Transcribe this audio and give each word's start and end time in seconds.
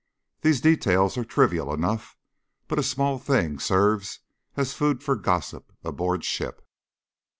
These 0.41 0.61
details 0.61 1.15
are 1.15 1.23
trivial 1.23 1.71
enough, 1.71 2.17
but 2.67 2.79
a 2.79 2.81
small 2.81 3.19
thing 3.19 3.59
serves 3.59 4.21
as 4.57 4.73
food 4.73 5.03
for 5.03 5.15
gossip 5.15 5.71
aboard 5.83 6.23
ship. 6.23 6.67